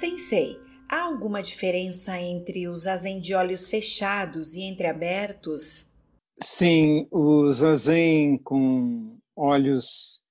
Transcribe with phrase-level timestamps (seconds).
[0.00, 0.58] Sensei,
[0.88, 5.92] há alguma diferença entre os zazen de olhos fechados e entreabertos?
[6.42, 10.24] Sim, o zazen com olhos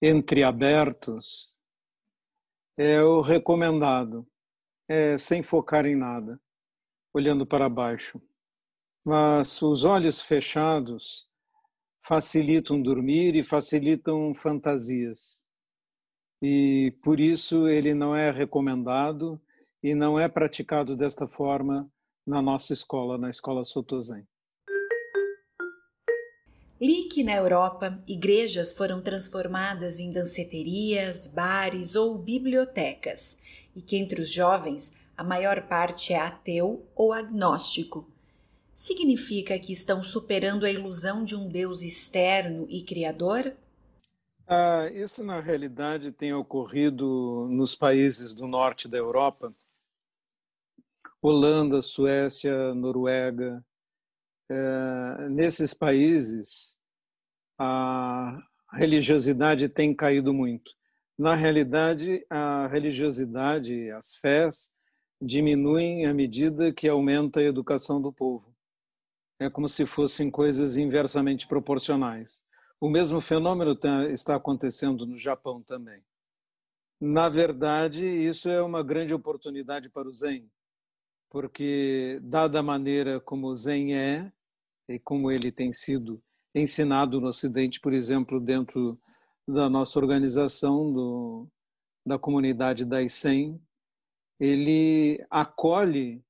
[0.00, 1.56] entreabertos
[2.78, 4.24] é o recomendado,
[4.88, 6.40] é sem focar em nada,
[7.12, 8.22] olhando para baixo.
[9.04, 11.28] Mas os olhos fechados
[12.06, 15.44] facilitam dormir e facilitam fantasias.
[16.46, 19.40] E por isso ele não é recomendado
[19.82, 21.90] e não é praticado desta forma
[22.26, 24.28] na nossa escola, na escola Sotozen.
[26.78, 33.38] Li que na Europa igrejas foram transformadas em danceterias, bares ou bibliotecas,
[33.74, 38.06] e que entre os jovens a maior parte é ateu ou agnóstico.
[38.74, 43.56] Significa que estão superando a ilusão de um Deus externo e criador?
[44.46, 49.54] Ah, isso, na realidade, tem ocorrido nos países do norte da Europa
[51.26, 53.64] Holanda, Suécia, Noruega.
[54.50, 56.76] É, nesses países,
[57.58, 58.38] a
[58.74, 60.70] religiosidade tem caído muito.
[61.18, 64.70] Na realidade, a religiosidade, as fés,
[65.18, 68.54] diminuem à medida que aumenta a educação do povo.
[69.40, 72.44] É como se fossem coisas inversamente proporcionais.
[72.80, 76.02] O mesmo fenômeno tá, está acontecendo no Japão também.
[77.00, 80.50] Na verdade, isso é uma grande oportunidade para o Zen,
[81.28, 84.32] porque, dada a maneira como o Zen é,
[84.88, 86.22] e como ele tem sido
[86.54, 88.98] ensinado no Ocidente, por exemplo, dentro
[89.46, 91.48] da nossa organização, do,
[92.06, 93.60] da comunidade da ICEM,
[94.38, 96.24] ele acolhe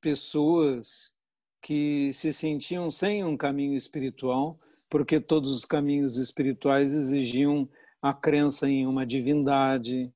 [0.00, 1.14] pessoas
[1.62, 7.68] que se sentiam sem um caminho espiritual, porque todos os caminhos espirituais exigiam
[8.00, 10.12] a crença em uma divindade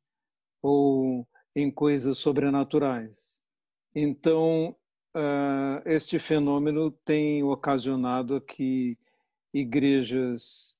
[0.62, 3.40] ou em coisas sobrenaturais.
[3.94, 4.74] Então,
[5.14, 8.96] uh, este fenômeno tem ocasionado que
[9.52, 10.78] igrejas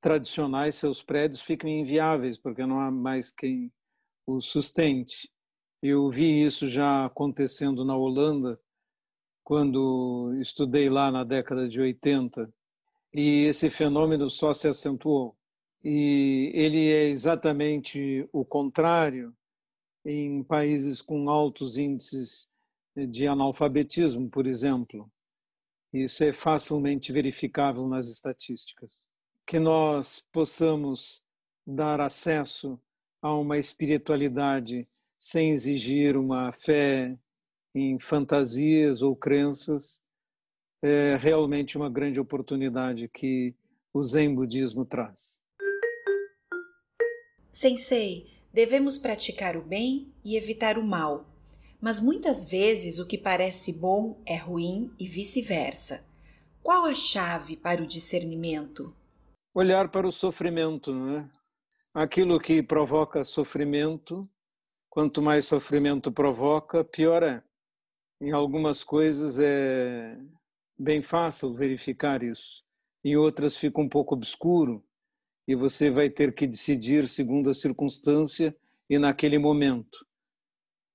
[0.00, 3.72] tradicionais, seus prédios fiquem inviáveis, porque não há mais quem
[4.26, 5.30] os sustente.
[5.82, 8.60] Eu vi isso já acontecendo na Holanda,
[9.46, 12.52] quando estudei lá na década de 80,
[13.14, 15.36] e esse fenômeno só se acentuou.
[15.84, 19.32] E ele é exatamente o contrário
[20.04, 22.50] em países com altos índices
[22.96, 25.08] de analfabetismo, por exemplo.
[25.92, 29.06] Isso é facilmente verificável nas estatísticas.
[29.46, 31.22] Que nós possamos
[31.64, 32.80] dar acesso
[33.22, 34.88] a uma espiritualidade
[35.20, 37.16] sem exigir uma fé
[37.78, 40.02] em fantasias ou crenças,
[40.82, 43.54] é realmente uma grande oportunidade que
[43.92, 45.42] o Zen Budismo traz.
[47.52, 51.26] Sensei, devemos praticar o bem e evitar o mal,
[51.78, 56.06] mas muitas vezes o que parece bom é ruim e vice-versa.
[56.62, 58.94] Qual a chave para o discernimento?
[59.54, 61.30] Olhar para o sofrimento, não é?
[61.92, 64.28] Aquilo que provoca sofrimento,
[64.88, 67.45] quanto mais sofrimento provoca, pior é.
[68.20, 70.18] Em algumas coisas é
[70.78, 72.64] bem fácil verificar isso,
[73.04, 74.82] em outras fica um pouco obscuro
[75.46, 78.56] e você vai ter que decidir segundo a circunstância
[78.88, 80.06] e naquele momento.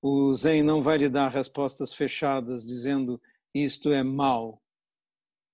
[0.02, 3.22] O Zen não vai lhe dar respostas fechadas dizendo
[3.54, 4.62] isto é mal.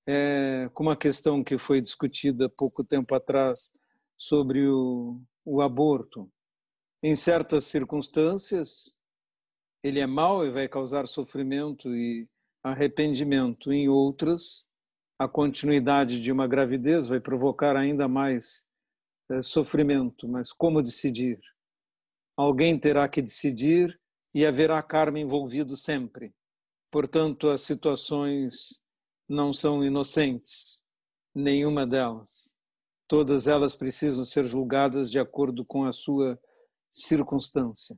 [0.07, 3.73] É como a questão que foi discutida pouco tempo atrás
[4.17, 6.31] sobre o, o aborto.
[7.03, 8.96] Em certas circunstâncias,
[9.87, 12.27] ele é mau e vai causar sofrimento e
[12.63, 13.71] arrependimento.
[13.71, 14.67] Em outras,
[15.17, 18.65] a continuidade de uma gravidez vai provocar ainda mais
[19.29, 20.27] é, sofrimento.
[20.27, 21.39] Mas como decidir?
[22.35, 23.99] Alguém terá que decidir
[24.33, 26.33] e haverá karma envolvido sempre.
[26.91, 28.79] Portanto, as situações
[29.27, 30.83] não são inocentes,
[31.33, 32.53] nenhuma delas.
[33.07, 36.39] Todas elas precisam ser julgadas de acordo com a sua
[36.91, 37.97] circunstância.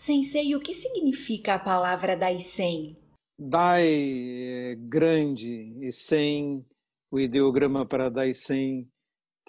[0.00, 2.96] Sensei, o que significa a palavra Daisen?
[3.38, 6.64] Dai é grande e Sen,
[7.10, 8.90] o ideograma para Daisen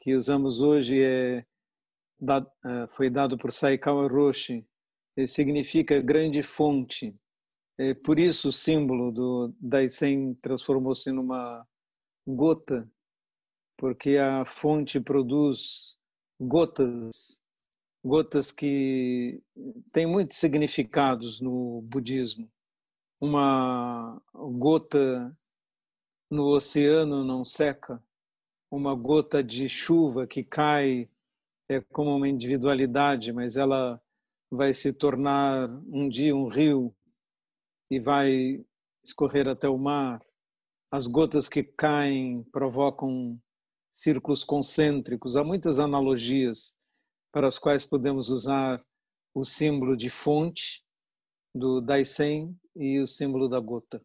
[0.01, 4.67] que usamos hoje é, é foi dado por Saikawa Roshi,
[5.25, 7.15] significa grande fonte.
[7.77, 11.65] É, por isso o símbolo do Daisen transformou-se numa
[12.27, 12.91] gota,
[13.77, 15.97] porque a fonte produz
[16.37, 17.40] gotas
[18.03, 19.41] gotas que
[19.91, 22.49] têm muitos significados no budismo.
[23.19, 25.31] Uma gota
[26.29, 28.01] no oceano não seca,
[28.71, 31.09] uma gota de chuva que cai
[31.69, 34.01] é como uma individualidade, mas ela
[34.49, 36.93] vai se tornar um dia um rio
[37.89, 38.65] e vai
[39.03, 40.21] escorrer até o mar.
[40.89, 43.39] As gotas que caem provocam
[43.91, 45.37] círculos concêntricos.
[45.37, 46.75] Há muitas analogias
[47.31, 48.83] para as quais podemos usar
[49.33, 50.83] o símbolo de fonte
[51.53, 54.03] do Daisen e o símbolo da gota.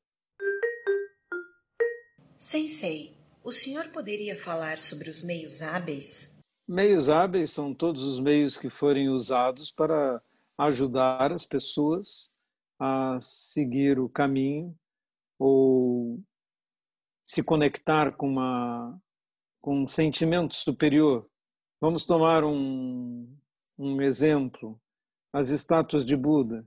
[2.38, 6.36] Sensei, o senhor poderia falar sobre os meios hábeis?
[6.68, 10.22] Meios hábeis são todos os meios que forem usados para
[10.58, 12.30] ajudar as pessoas
[12.78, 14.76] a seguir o caminho
[15.38, 16.20] ou
[17.24, 19.00] se conectar com uma
[19.60, 21.28] com um sentimento superior.
[21.86, 23.32] Vamos tomar um,
[23.78, 24.76] um exemplo:
[25.32, 26.66] as estátuas de Buda.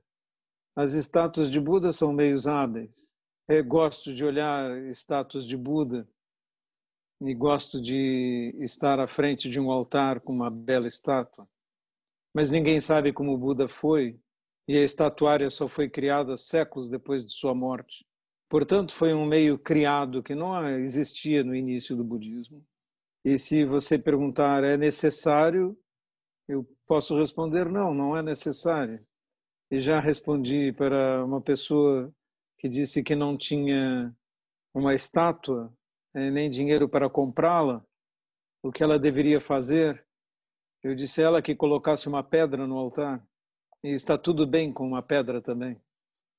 [0.73, 3.13] As estátuas de Buda são meios hábeis.
[3.45, 6.07] Eu gosto de olhar estátuas de Buda
[7.19, 11.45] e gosto de estar à frente de um altar com uma bela estátua.
[12.33, 14.17] Mas ninguém sabe como Buda foi,
[14.69, 18.05] e a estatuária só foi criada séculos depois de sua morte.
[18.47, 22.65] Portanto, foi um meio criado que não existia no início do budismo.
[23.23, 25.77] E se você perguntar, é necessário?
[26.47, 29.05] Eu posso responder, não, não é necessário.
[29.69, 32.13] E já respondi para uma pessoa
[32.57, 34.15] que disse que não tinha
[34.73, 35.71] uma estátua
[36.13, 37.85] eh, nem dinheiro para comprá-la,
[38.63, 40.05] o que ela deveria fazer?
[40.83, 43.23] Eu disse a ela que colocasse uma pedra no altar.
[43.83, 45.79] E está tudo bem com uma pedra também,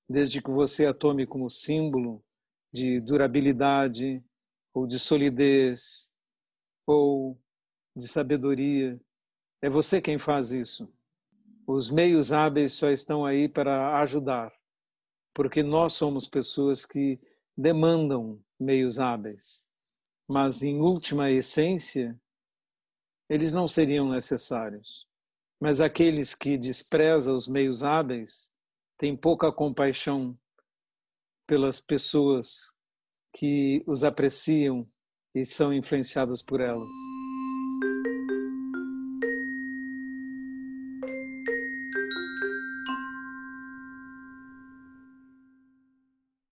[0.09, 2.23] desde que você a tome como símbolo
[2.73, 4.23] de durabilidade
[4.75, 6.10] ou de solidez
[6.91, 7.41] ou
[7.97, 9.01] de sabedoria.
[9.63, 10.93] É você quem faz isso.
[11.67, 14.53] Os meios hábeis só estão aí para ajudar,
[15.35, 17.21] porque nós somos pessoas que
[17.57, 19.67] demandam meios hábeis.
[20.29, 22.19] Mas, em última essência,
[23.29, 25.07] eles não seriam necessários.
[25.61, 28.51] Mas aqueles que desprezam os meios hábeis
[28.99, 30.37] têm pouca compaixão
[31.47, 32.75] pelas pessoas
[33.33, 34.87] que os apreciam
[35.35, 37.20] e são influenciadas por elas.